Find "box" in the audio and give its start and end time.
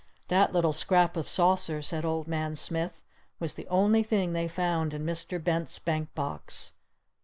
6.15-6.73